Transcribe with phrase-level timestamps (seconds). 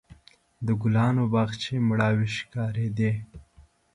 [0.65, 3.11] د ګلانو باغچې مړاوې ښکارېدې.